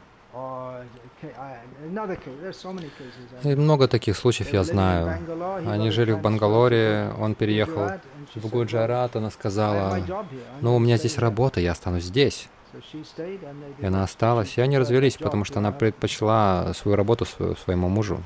[3.43, 5.19] И много таких случаев я знаю.
[5.65, 7.91] Они жили в Бангалоре, он переехал
[8.35, 9.99] в Гуджарат, она сказала,
[10.61, 12.49] ну, у меня здесь работа, я останусь здесь.
[13.79, 18.21] И она осталась, и они развелись, потому что она предпочла свою работу своему мужу.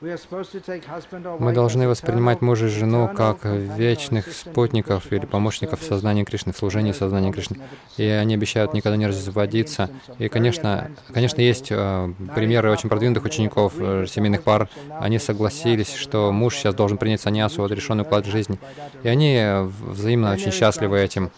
[0.00, 6.92] Мы должны воспринимать мужа и жену как вечных спутников или помощников сознания Кришны, в служении
[6.92, 7.58] сознания Кришны.
[7.96, 9.90] И они обещают никогда не разводиться.
[10.18, 14.68] И, конечно, конечно есть э, примеры очень продвинутых учеников э, семейных пар.
[15.00, 18.60] Они согласились, что муж сейчас должен принять саньясу, отрешенный уклад жизни.
[19.02, 21.32] И они взаимно очень счастливы этим.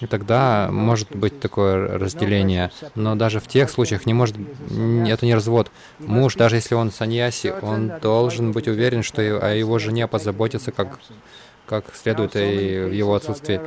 [0.00, 2.70] И тогда может быть такое разделение.
[2.94, 5.70] Но даже в тех случаях не может, это не развод.
[5.98, 10.98] Муж, даже если он саньяси, он должен быть уверен, что о его жене позаботиться как,
[11.66, 13.60] как следует и в его отсутствии.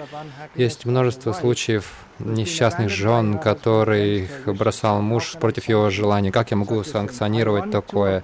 [0.55, 6.32] Есть множество случаев несчастных жен, которых бросал муж против его желания.
[6.32, 8.23] Как я могу санкционировать такое?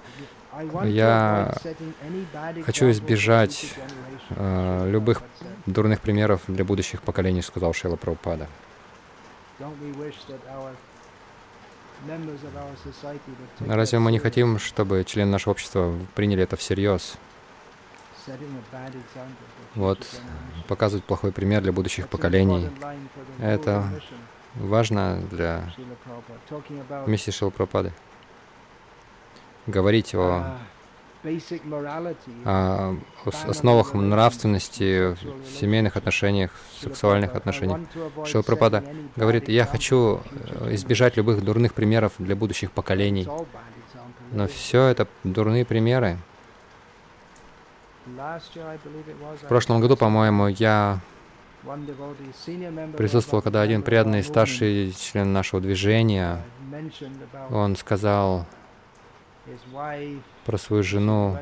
[0.83, 1.53] Я
[2.65, 3.73] хочу избежать
[4.29, 5.21] э, любых
[5.65, 8.47] дурных примеров для будущих поколений, сказал Шила Прабхупада.
[13.59, 17.17] Разве мы не хотим, чтобы члены нашего общества приняли это всерьез?
[19.75, 20.05] Вот,
[20.67, 22.69] показывать плохой пример для будущих поколений.
[23.39, 23.83] Это
[24.55, 25.73] важно для
[27.05, 27.91] миссии Шилпрапады.
[29.67, 30.57] Говорить о
[32.45, 32.95] о
[33.47, 37.79] основах нравственности, в семейных отношениях, сексуальных отношениях.
[38.25, 38.83] Шилпрапада
[39.15, 43.27] говорит, я хочу э, избежать любых дурных примеров для будущих поколений.
[44.31, 46.17] Но все это дурные примеры.
[48.05, 50.99] В прошлом году, по-моему, я
[52.97, 56.41] присутствовал, когда один преданный старший член нашего движения,
[57.49, 58.45] он сказал,
[60.45, 61.37] про свою жену,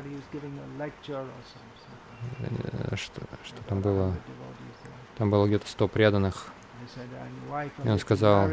[2.38, 4.14] э, что, что там было,
[5.18, 6.48] там было где-то сто преданных.
[7.84, 8.48] И он сказал,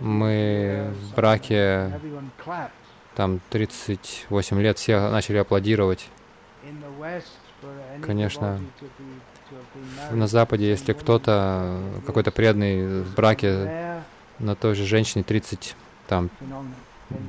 [0.00, 2.00] мы в браке
[3.14, 6.08] там 38 лет, все начали аплодировать.
[8.02, 8.60] Конечно,
[10.10, 14.02] на Западе, если кто-то, какой-то преданный в браке
[14.38, 16.30] на той же женщине 30 там,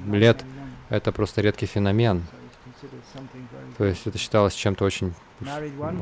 [0.08, 0.44] лет,
[0.92, 2.24] это просто редкий феномен.
[3.78, 5.14] То есть это считалось чем-то очень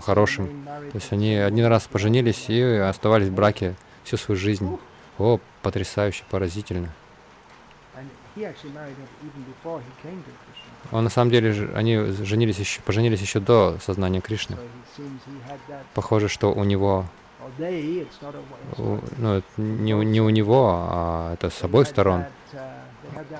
[0.03, 0.65] хорошим.
[0.65, 4.77] То есть они один раз поженились и оставались в браке всю свою жизнь.
[5.19, 6.89] О, потрясающе, поразительно.
[10.91, 14.57] Он на самом деле, они женились еще, поженились еще до сознания Кришны.
[15.93, 17.05] Похоже, что у него,
[18.77, 22.25] ну, не, не у него, а это с обоих сторон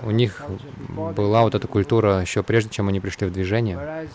[0.04, 0.44] у них
[0.90, 4.08] была вот эта культура еще прежде, чем они пришли в движение.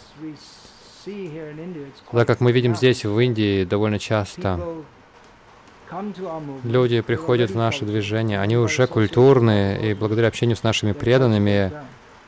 [2.13, 4.61] Так как мы видим здесь, в Индии, довольно часто
[6.65, 11.73] люди приходят в наше движение, они уже культурные, и благодаря общению с нашими преданными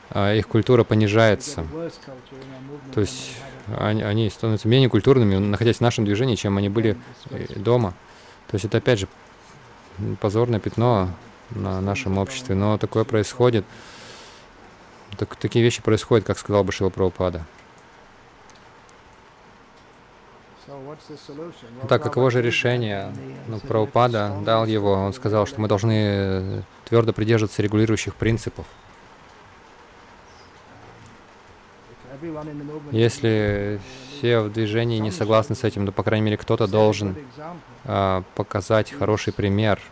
[0.09, 1.65] а, их культура понижается.
[2.93, 3.35] То есть
[3.77, 6.97] они, они становятся менее культурными, находясь в нашем движении, чем они были
[7.29, 7.93] э, дома.
[8.47, 9.07] То есть это опять же
[10.21, 11.09] позорное пятно
[11.51, 13.65] на нашем обществе, но такое происходит.
[15.17, 17.45] Так, такие вещи происходят, как сказал бы Шила Прабхупада.
[21.87, 23.13] Так, каково же решение?
[23.47, 28.65] Ну, Прабхупада дал его, он сказал, что мы должны твердо придерживаться регулирующих принципов.
[32.91, 33.79] Если
[34.17, 37.15] все в движении не согласны с этим, то, по крайней мере, кто-то должен
[37.83, 39.79] э, показать хороший пример–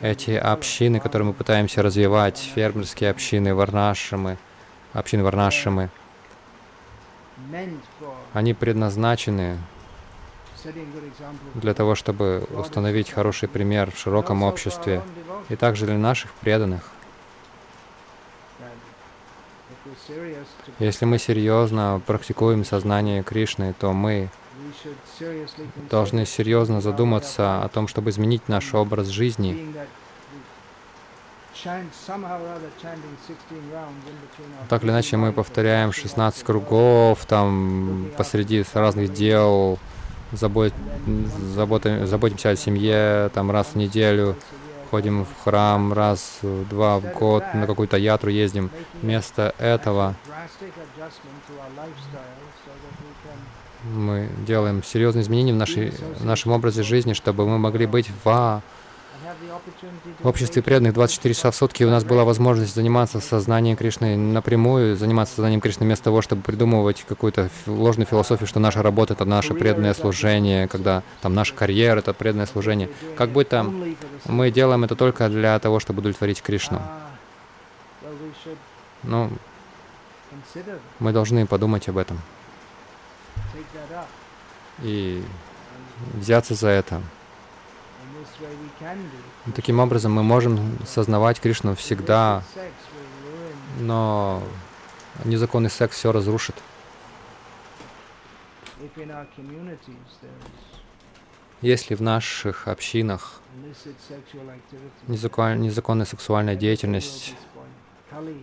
[0.00, 4.38] эти общины, которые мы пытаемся развивать, фермерские общины, варнашимы,
[4.92, 5.90] общины варнашимы,
[8.32, 9.58] они предназначены
[11.54, 15.02] для того, чтобы установить хороший пример в широком обществе
[15.48, 16.90] и также для наших преданных.
[20.78, 24.28] Если мы серьезно практикуем сознание Кришны, то мы
[25.90, 29.74] должны серьезно задуматься о том, чтобы изменить наш образ жизни.
[34.68, 39.78] Так или иначе, мы повторяем 16 кругов, там, посреди разных дел,
[40.32, 40.72] забот,
[41.40, 44.36] заботимся о семье, там, раз в неделю,
[44.90, 48.70] ходим в храм раз, два в год, на какую-то ятру ездим.
[49.02, 50.14] Вместо этого
[53.84, 58.62] мы делаем серьезные изменения в, нашей, в нашем образе жизни, чтобы мы могли быть в
[60.20, 64.96] в обществе преданных 24 часа в сутки у нас была возможность заниматься сознанием Кришны напрямую,
[64.96, 69.54] заниматься сознанием Кришны вместо того, чтобы придумывать какую-то ложную философию, что наша работа— это наше
[69.54, 72.88] преданное служение, когда там наша карьера— это преданное служение.
[73.16, 73.70] Как будто
[74.26, 76.80] мы делаем это только для того, чтобы удовлетворить Кришну.
[79.02, 79.30] Ну,
[80.98, 82.20] мы должны подумать об этом
[84.82, 85.22] и
[86.14, 87.02] взяться за это.
[89.54, 92.42] Таким образом мы можем сознавать Кришну всегда,
[93.78, 94.42] но
[95.24, 96.56] незаконный секс все разрушит.
[101.62, 103.40] Если в наших общинах
[105.08, 107.34] незаконная сексуальная деятельность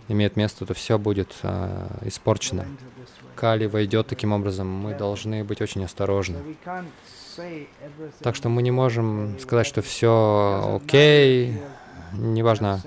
[0.08, 2.66] имеет место, то все будет э, испорчено.
[3.34, 4.68] Кали войдет таким образом.
[4.68, 6.38] Мы должны быть очень осторожны.
[8.20, 11.60] Так что мы не можем сказать, что все окей,
[12.12, 12.80] неважно,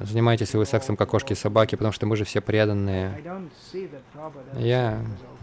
[0.00, 3.20] занимаетесь ли вы сексом, как кошки и собаки, потому что мы же все преданные.
[4.56, 5.00] Я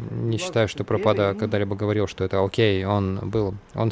[0.09, 2.85] не считаю, что Пропада когда-либо говорил, что это окей.
[2.85, 3.91] Он был, он,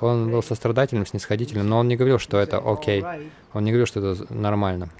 [0.00, 3.04] он был сострадательным, снисходительным, но он не говорил, что это окей.
[3.52, 4.90] Он не говорил, что это нормально.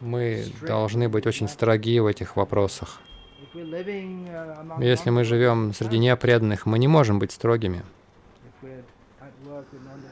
[0.00, 3.00] Мы должны быть очень строги в этих вопросах.
[4.78, 7.82] Если мы живем среди непреданных, мы не можем быть строгими.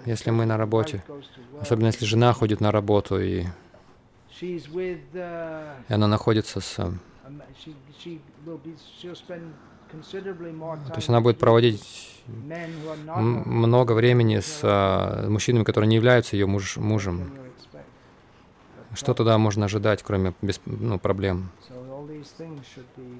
[0.05, 1.05] Если мы на работе,
[1.61, 3.45] особенно если жена ходит на работу и,
[4.41, 4.63] и
[5.89, 6.77] она находится с...
[6.77, 6.93] То
[10.97, 17.33] есть она будет проводить много времени с uh, мужчинами, которые не являются ее муж, мужем.
[18.97, 21.51] Что тогда можно ожидать, кроме без, ну, проблем?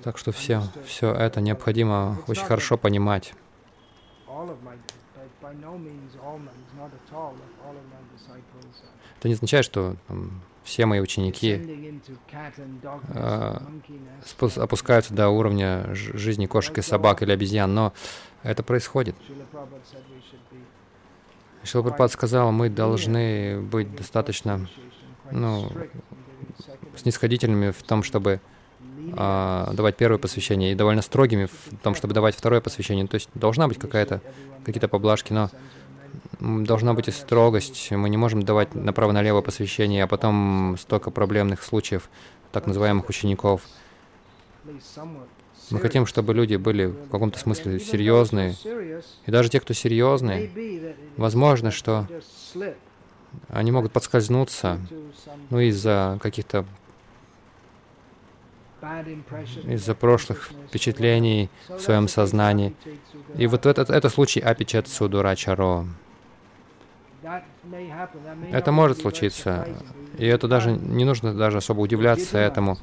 [0.03, 3.35] Так что все, все это необходимо очень хорошо понимать.
[9.19, 12.01] Это не означает, что там, все мои ученики
[13.09, 13.59] э,
[14.57, 17.93] опускаются до уровня жизни кошек и собак или обезьян, но
[18.43, 19.15] это происходит.
[21.65, 24.67] Шилапрапад сказал, мы должны быть достаточно
[25.31, 25.71] ну,
[26.97, 28.41] снисходительными в том, чтобы
[29.17, 33.07] а, давать первое посвящение, и довольно строгими в том, чтобы давать второе посвящение.
[33.07, 34.21] То есть должна быть какая-то,
[34.65, 35.51] какие-то поблажки, но
[36.41, 37.91] должна быть и строгость.
[37.91, 42.09] Мы не можем давать направо-налево посвящение, а потом столько проблемных случаев,
[42.53, 43.63] так называемых учеников.
[45.71, 48.55] Мы хотим, чтобы люди были в каком-то смысле серьезные.
[49.27, 52.07] И даже те, кто серьезные, возможно, что
[53.49, 54.79] они могут подскользнуться,
[55.51, 56.65] ну, из-за каких-то
[59.65, 62.75] из-за прошлых впечатлений в своем сознании.
[63.37, 65.87] И вот этот это случай апичат судурачаро.
[68.53, 69.67] Это может случиться,
[70.19, 72.79] и это даже не нужно даже особо удивляться этому.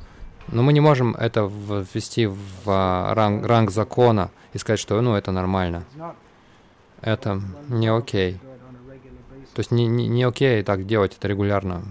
[0.47, 2.35] Но мы не можем это ввести в
[2.65, 5.85] а, ранг, ранг закона и сказать, что ну это нормально.
[7.01, 8.39] Это не окей.
[9.53, 11.83] То есть не, не, не окей так делать это регулярно.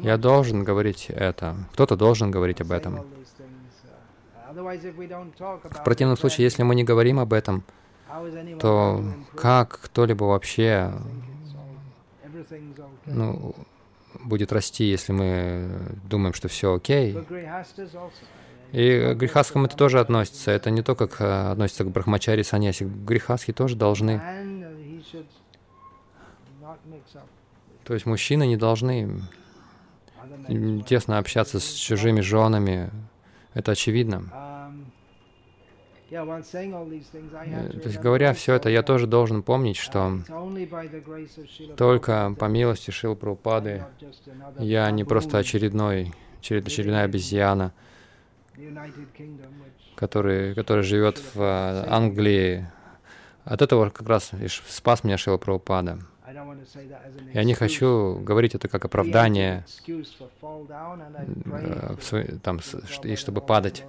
[0.00, 1.56] Я должен говорить это.
[1.72, 3.04] Кто-то должен говорить об этом.
[4.50, 7.64] В противном случае, если мы не говорим об этом,
[8.60, 9.04] то
[9.36, 10.92] как кто-либо вообще
[13.04, 13.54] ну,
[14.24, 15.68] будет расти, если мы
[16.04, 17.12] думаем, что все окей?
[18.72, 20.50] И к грехасхам это тоже относится.
[20.50, 22.84] Это не то, как э, относится к брахмачари саньяси.
[22.84, 24.20] Грехасхи тоже должны
[27.88, 29.22] то есть мужчины не должны
[30.86, 32.90] тесно общаться с чужими женами.
[33.54, 34.24] Это очевидно.
[36.10, 36.18] Э,
[37.70, 40.18] то есть, говоря все это, я тоже должен помнить, что
[41.78, 43.86] только по милости Шил Прабхупады
[44.58, 47.72] я не просто очередной, очередная обезьяна,
[49.94, 52.66] который, который живет в э, Англии.
[53.44, 54.30] От этого как раз
[54.68, 55.98] спас меня Шила Прабхупада.
[57.32, 59.64] Я не хочу говорить это как оправдание,
[62.12, 62.60] э, там,
[63.02, 63.84] и чтобы падать.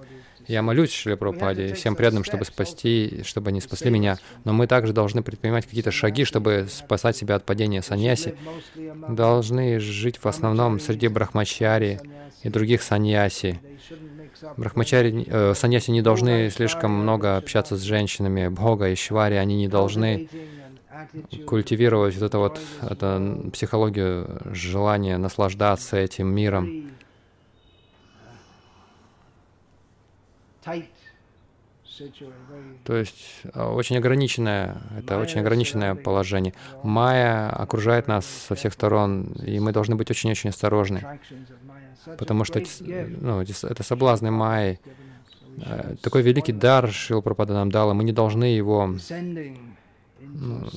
[0.46, 4.18] Я молюсь Шри Прабхупаде и всем преданным, чтобы спасти, чтобы они спасли меня.
[4.44, 8.34] Но мы также должны предпринимать какие-то шаги, чтобы спасать себя от падения саньяси.
[9.08, 12.00] Должны жить в основном среди брахмачари
[12.42, 13.60] и других саньяси.
[14.56, 18.48] Брахмачари, э, саньяси не должны слишком много общаться с женщинами.
[18.48, 20.28] Бхога и Швари, они не должны
[21.46, 26.90] культивировать вот это вот это психологию желания наслаждаться этим миром.
[32.84, 36.54] То есть а, очень ограниченное, это очень ограниченное положение.
[36.82, 41.20] Майя окружает нас со всех сторон, и мы должны быть очень-очень осторожны,
[42.04, 42.62] потому что
[43.20, 44.78] ну, это соблазны Майи.
[45.58, 48.94] Э, такой великий дар Шрила Прабхупада нам дал, и мы не должны его
[50.20, 50.68] ну,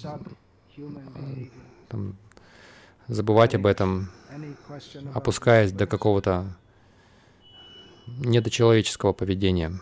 [1.89, 2.15] там,
[3.07, 4.09] забывать об этом,
[5.13, 6.45] опускаясь до какого-то
[8.07, 9.79] недочеловеческого поведения.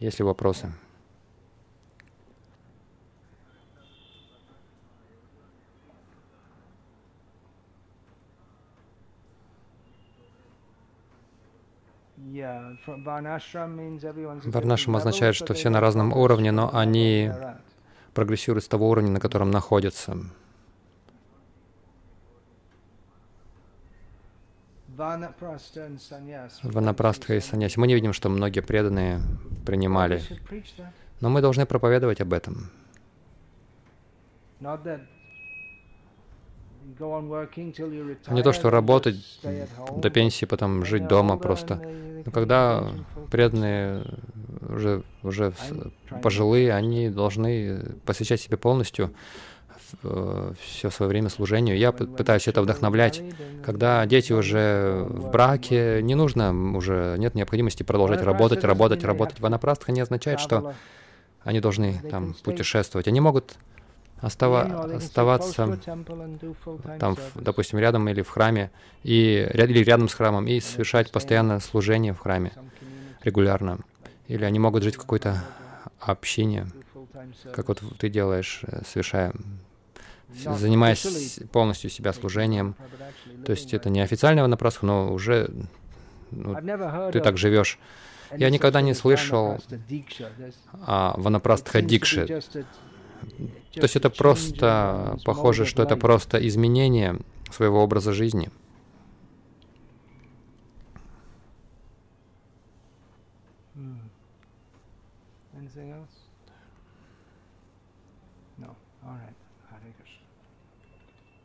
[0.00, 0.72] Есть ли вопросы?
[14.44, 17.30] Варнашам означает, что все на разном уровне, но они
[18.14, 20.16] прогрессируют с того уровня, на котором находятся.
[26.62, 27.78] Ванапрастха и саньяси.
[27.78, 29.20] Мы не видим, что многие преданные
[29.66, 30.22] принимали.
[31.20, 32.70] Но мы должны проповедовать об этом.
[38.30, 39.40] Не то, что работать
[39.96, 41.80] до пенсии, потом жить дома просто.
[42.24, 42.90] Но когда
[43.30, 44.04] преданные
[44.68, 45.52] уже, уже
[46.22, 49.12] пожилые, они должны посвящать себе полностью
[50.02, 51.76] Э, все свое время служению.
[51.76, 53.22] Я пытаюсь это вдохновлять.
[53.64, 59.40] Когда дети уже в браке, не нужно уже, нет необходимости продолжать работать, работать, работать.
[59.40, 60.74] Ванапрастха не означает, что
[61.42, 63.06] они должны там путешествовать.
[63.06, 63.54] Они могут
[64.20, 65.78] остава оставаться
[66.98, 68.70] там, допустим, рядом или в храме,
[69.02, 72.52] и, или рядом с храмом, и совершать постоянно служение в храме
[73.22, 73.78] регулярно.
[74.28, 75.44] Или они могут жить в какой-то
[76.00, 76.66] общине,
[77.52, 79.32] как вот ты делаешь, э, совершая
[80.34, 82.74] занимаясь полностью себя служением.
[83.44, 85.50] То есть это не официальный ванапрастха, но уже
[86.30, 86.56] ну,
[87.12, 87.78] ты так живешь.
[88.36, 89.58] Я никогда не слышал
[90.84, 92.42] о ванапрастха дикше.
[93.76, 97.18] То есть это просто, похоже, что это просто изменение
[97.50, 98.50] своего образа жизни.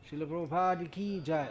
[0.10, 1.48] Шила Прабхупада ки джай.